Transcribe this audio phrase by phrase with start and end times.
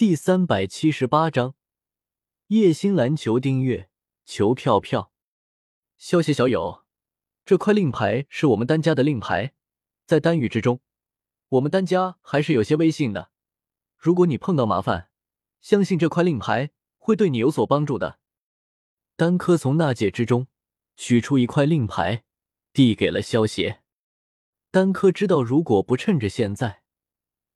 [0.00, 1.54] 第三百七十八章，
[2.46, 3.90] 叶星篮求订阅，
[4.24, 5.12] 求票票。
[5.98, 6.86] 萧协小友，
[7.44, 9.52] 这块令牌是我们丹家的令牌，
[10.06, 10.80] 在丹域之中，
[11.50, 13.30] 我们丹家还是有些威信的。
[13.98, 15.10] 如果你碰到麻烦，
[15.60, 18.18] 相信这块令牌会对你有所帮助的。
[19.16, 20.46] 丹柯从纳戒之中
[20.96, 22.24] 取出一块令牌，
[22.72, 23.82] 递给了萧协。
[24.70, 26.84] 丹柯知道，如果不趁着现在，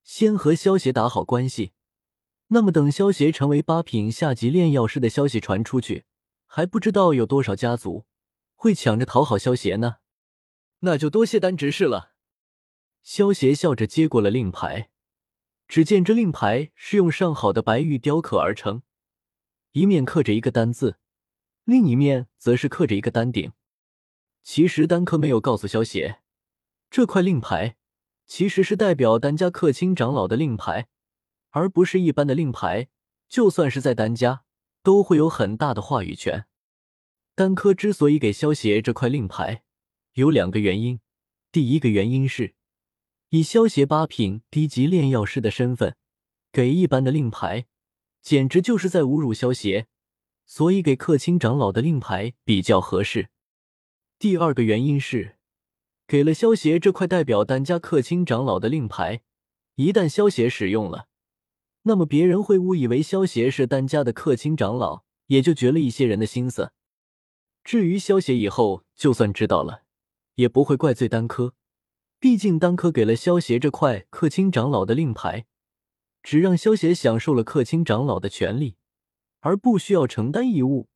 [0.03, 1.73] 先和萧协打好关系。
[2.49, 6.05] 那么，等萧协成为八品下级炼药师的消息传出去，
[6.47, 8.05] 还不知道有多少家族
[8.55, 9.97] 会抢着讨好萧协呢。
[10.80, 12.12] 那就多谢丹执事了。
[13.02, 14.91] 萧协笑着接过了令牌，
[15.66, 18.83] 只见这令牌是用上好的白玉雕刻而成，
[19.73, 20.99] 一面刻着一个“丹”字，
[21.65, 23.52] 另一面则是刻着一个“丹鼎”。
[24.45, 26.21] 其实丹科没有告诉萧协，
[26.91, 27.77] 这块令牌
[28.27, 30.88] 其实是代表丹家克钦长老的令牌。
[31.55, 32.89] 而不是一般的令牌，
[33.29, 34.43] 就算是在丹家，
[34.83, 36.46] 都会有很大的话语权。
[37.37, 39.63] 丹科之所以给萧协这块令牌，
[40.15, 40.99] 有两个原因。
[41.52, 42.55] 第一个原因是，
[43.29, 45.96] 以萧协八品低级炼药师的身份，
[46.51, 47.66] 给一般的令牌，
[48.21, 49.87] 简直就是在侮辱萧协，
[50.45, 53.29] 所以给克钦长老的令牌比较合适。
[54.18, 55.37] 第二个原因是，
[56.09, 59.23] 给了萧协这块代表丹家克钦长老的令牌，
[59.77, 61.07] 一旦萧协使用了。
[61.85, 66.72] 那么别人会误以为萧协是丹家的客卿长老，也就绝了一些人的心思。
[67.62, 69.84] 至于萧协以后就算知道了，
[70.34, 71.55] 也不会怪罪丹科，
[72.19, 75.47] 毕竟丹科给了萧协这块客卿长老的令牌，
[76.22, 78.77] 只让萧协享受了客卿长老的权利，
[79.41, 80.88] 而不需要承担义务。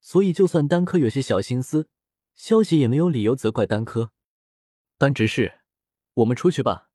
[0.00, 1.88] 所以就算丹科有些小心思，
[2.34, 4.12] 萧协也没有理由责怪丹科。
[4.96, 5.60] 丹执事，
[6.14, 6.88] 我们出去吧。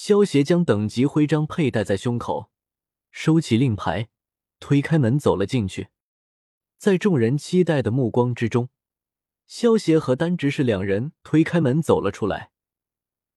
[0.00, 2.52] 萧协将等级徽章佩戴在胸口，
[3.10, 4.08] 收起令牌，
[4.60, 5.88] 推开门走了进去。
[6.78, 8.68] 在众人期待的目光之中，
[9.48, 12.52] 萧协和丹执事两人推开门走了出来。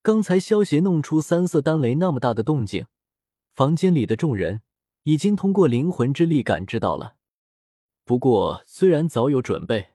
[0.03, 2.85] 刚才萧协弄出三色丹雷那么大的动静，
[3.55, 4.61] 房间里的众人
[5.01, 7.15] 已经通过灵魂之力感知到了。
[8.05, 9.93] 不过，虽然早有准备，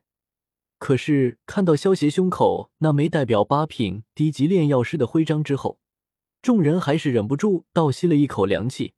[0.80, 5.78] 可是看到萧协胸口那枚代表八品低级炼药师的徽章之后，
[6.46, 8.94] 众人还是忍不住倒吸了一口凉气。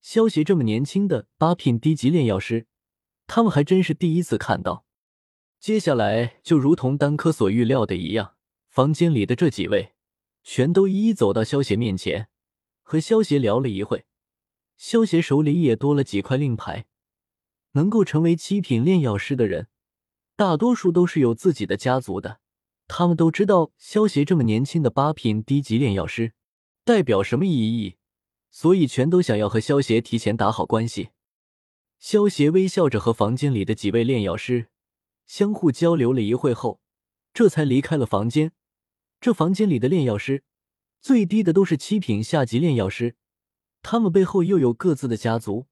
[0.00, 2.66] 萧协这么年轻的八品低级炼药师，
[3.28, 4.84] 他们还真是第一次看到。
[5.60, 8.34] 接下来就如同丹科所预料的一样，
[8.68, 9.92] 房间里的这几位
[10.42, 12.26] 全都一一走到萧协面前，
[12.82, 14.06] 和萧协聊了一会。
[14.76, 16.86] 萧协手里也多了几块令牌，
[17.74, 19.68] 能够成为七品炼药师的人，
[20.34, 22.40] 大多数都是有自己的家族的。
[22.88, 26.32] 他们都知道萧协这么年轻的八品低级炼药师。
[26.84, 27.96] 代表什么意义？
[28.50, 31.10] 所以全都想要和萧协提前打好关系。
[31.98, 34.68] 萧协微笑着和房间里的几位炼药师
[35.24, 36.80] 相互交流了一会后，
[37.32, 38.52] 这才离开了房间。
[39.20, 40.42] 这房间里的炼药师，
[41.00, 43.14] 最低的都是七品下级炼药师，
[43.80, 45.66] 他们背后又有各自的家族，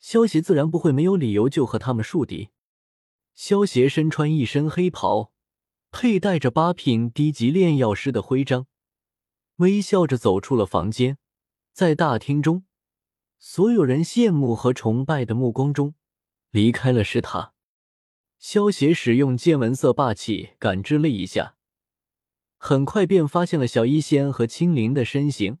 [0.00, 2.48] 萧协自然不会没有理由就和他们树敌。
[3.34, 5.30] 萧协身穿一身黑袍，
[5.92, 8.66] 佩戴着八品低级炼药师的徽章。
[9.56, 11.16] 微笑着走出了房间，
[11.72, 12.64] 在大厅中，
[13.38, 15.94] 所有人羡慕和崇拜的目光中，
[16.50, 17.54] 离开了石塔。
[18.38, 21.56] 萧协使用见闻色霸气感知了一下，
[22.58, 25.58] 很快便发现了小医仙和青灵的身形，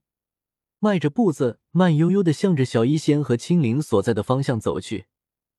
[0.78, 5.06] 迈着步子，慢悠悠的向着小医仙和青灵所在的方向走去。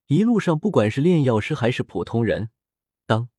[0.06, 2.52] 一路上，不管是炼药师还是普通人，
[3.08, 3.30] 当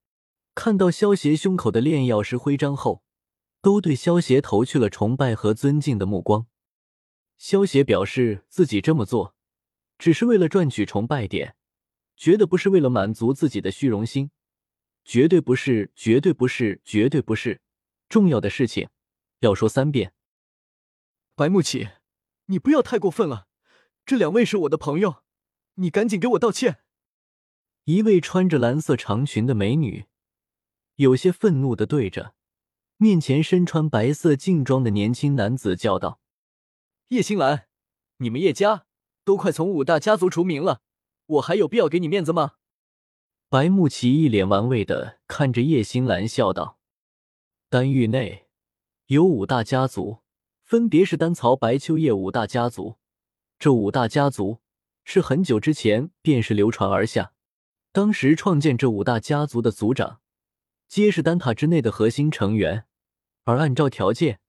[0.56, 3.04] 看到萧协胸口的炼药师徽章后，
[3.60, 6.46] 都对萧协投去了崇拜和尊敬的目光。
[7.36, 9.34] 萧协表示自己这么做，
[9.98, 11.56] 只是为了赚取崇拜点，
[12.16, 14.30] 绝对不是为了满足自己的虚荣心，
[15.04, 17.60] 绝对不是，绝对不是，绝对不是。
[18.08, 18.88] 重要的事情
[19.40, 20.14] 要说三遍。
[21.34, 21.88] 白木启，
[22.46, 23.46] 你不要太过分了，
[24.04, 25.22] 这两位是我的朋友，
[25.74, 26.80] 你赶紧给我道歉。
[27.84, 30.06] 一位穿着蓝色长裙的美女，
[30.96, 32.34] 有些愤怒的对着。
[33.00, 36.18] 面前身穿白色劲装的年轻男子叫道
[37.10, 37.68] ：“叶星兰，
[38.16, 38.86] 你们叶家
[39.24, 40.80] 都快从五大家族除名了，
[41.26, 42.54] 我还有必要给你面子吗？”
[43.48, 46.80] 白木奇一脸玩味的看着叶星兰笑道
[47.70, 48.48] ：“丹域内
[49.06, 50.18] 有五大家族，
[50.64, 52.96] 分别是丹曹、白秋叶五大家族。
[53.60, 54.58] 这五大家族
[55.04, 57.32] 是很久之前便是流传而下，
[57.92, 60.20] 当时创建这五大家族的族长，
[60.88, 62.86] 皆是丹塔之内的核心成员。”
[63.48, 64.40] 而按照条件，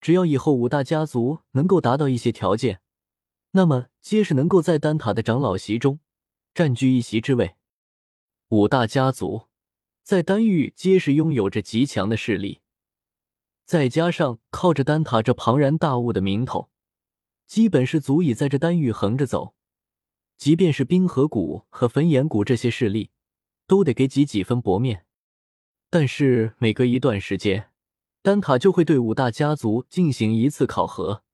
[0.00, 2.80] 只要以后五大家族能够达到一些条件，
[3.52, 6.00] 那么皆是能够在丹塔的长老席中
[6.52, 7.54] 占据一席之位。
[8.48, 9.46] 五大家族
[10.02, 12.62] 在丹域皆是拥有着极强的势力，
[13.64, 16.68] 再加上靠着丹塔这庞然大物的名头，
[17.46, 19.54] 基本是足以在这丹域横着走。
[20.36, 23.12] 即便是冰河谷和焚炎谷这些势力，
[23.68, 25.06] 都得给几几分薄面。
[25.88, 27.68] 但是每隔一段时间，
[28.24, 31.24] 丹塔就会对五大家族进行一次考核。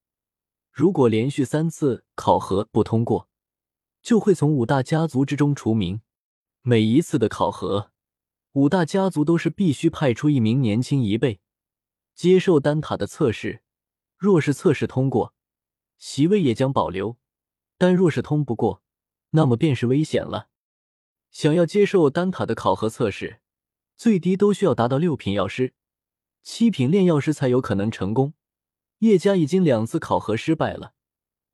[0.72, 3.28] 如果连续三次考核不通过，
[4.00, 6.00] 就会从五大家族之中除名。
[6.62, 7.90] 每一次的考核，
[8.52, 11.40] 五大家族都是必须派出一名年轻一辈
[12.14, 13.60] 接受丹塔的测试。
[14.16, 15.34] 若是测试通过，
[15.98, 17.18] 席位也将保留；
[17.76, 18.82] 但若是通不过，
[19.30, 20.48] 那么便是危险了。
[21.30, 23.40] 想要接受丹塔的考核测试，
[23.94, 25.74] 最低都需要达到六品药师、
[26.50, 28.32] 七品炼药师才有可能成功。
[29.00, 30.94] 叶家已经两次考核失败了，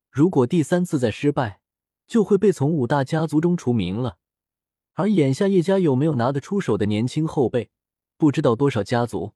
[0.08, 1.60] 如果第三次再失败，
[2.06, 4.18] 就会被从五大家族中除名了。
[4.92, 7.70] 而眼下叶家有没有拿得出手的年轻后辈，
[8.16, 9.34] 不知道多少家族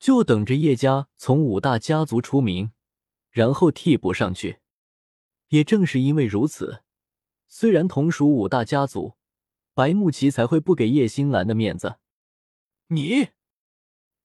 [0.00, 2.72] 就等着叶家从五大家族出名，
[3.30, 4.58] 然后替补上去。
[5.50, 6.82] 也正是因为如此。
[7.46, 9.14] 虽然同属五大家族，
[9.74, 11.98] 白木奇才会不给叶星兰的面子。
[12.88, 13.28] 你，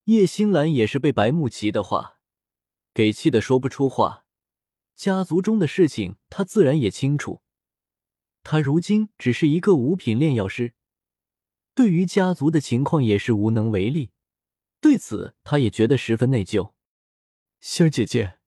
[0.06, 2.20] 叶星兰也是被白木奇的话
[2.94, 4.26] 给气得说不出话。
[4.96, 7.42] 家族中的事情，他自然也清楚。
[8.44, 10.74] 他如今只是一个五品炼药师，
[11.74, 14.12] 对于家族的情况也是无能为力。
[14.80, 16.74] 对此，他也觉得十分内疚。
[17.62, 18.40] 仙儿姐姐，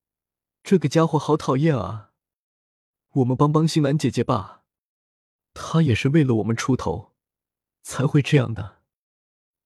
[0.62, 2.12] 这个家伙好讨厌啊！
[3.14, 4.64] 我们帮帮星兰姐姐吧。
[5.54, 7.14] 她也是为了我们出头，
[7.82, 8.75] 才会这样的。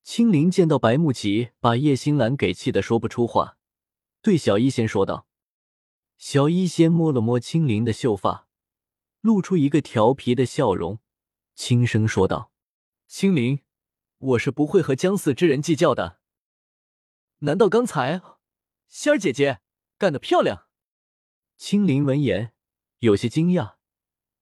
[0.03, 3.59] 青灵见到白木奇把叶星兰给气得说不出话，
[4.23, 5.27] 对小医仙说道
[6.19, 8.49] ：“小医仙摸了摸青灵的秀发，
[9.21, 10.99] 露出一个调皮的笑容，
[11.55, 12.51] 轻声说道
[13.07, 13.61] ：‘青灵，
[14.19, 16.19] 我是不会和将死之人计较的。
[17.41, 18.21] 难道刚才
[18.89, 19.61] 仙儿姐姐
[19.97, 20.67] 干得漂亮？’”
[21.57, 22.53] 青灵闻言
[22.99, 23.75] 有些惊讶。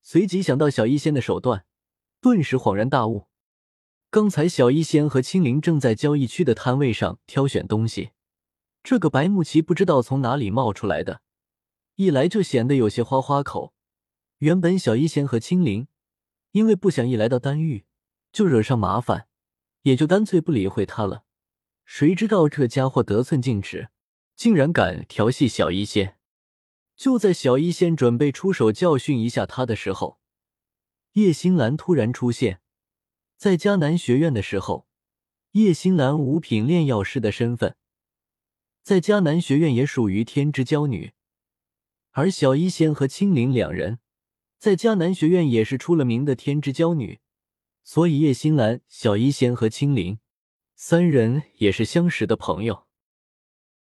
[0.01, 1.67] 随即想到小医仙的手段，
[2.21, 3.28] 顿时恍然大悟。
[4.11, 8.13] 刚才小医仙和青灵正在交易区的摊位上挑选东西，
[8.83, 11.21] 这个白木奇不知道从哪里冒出来的，
[11.97, 13.75] 一来就显得有些花花口。
[14.39, 15.89] 原本小医仙和青灵
[16.53, 17.85] 因为不想一来到丹域
[18.33, 19.29] 就惹上麻烦，
[19.83, 21.25] 也就干脆不理会他了。
[21.85, 23.91] 谁知道这家伙得寸进尺，
[24.35, 26.17] 竟然敢调戏小医仙。
[26.97, 30.19] 就在小医仙准备出手教训一下他的时候，
[31.13, 32.63] 叶星兰突然出现
[33.38, 34.88] 在迦南学院的时候，
[35.52, 37.76] 叶星兰五品炼药师的身份，
[38.82, 41.12] 在迦南学院也属于天之娇女，
[42.11, 44.00] 而小医仙和青灵两人
[44.58, 47.20] 在迦南学院也是出了名的天之娇女，
[47.85, 50.19] 所以叶星兰、小医仙和青灵
[50.75, 52.88] 三人也是相识的朋友。